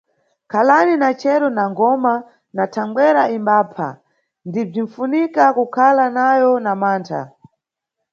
[0.51, 2.13] Khalani na chero na ngoma
[2.55, 3.89] na thangwera imbapha
[4.47, 7.21] ndi bzifunika kukhala nayo na mantha.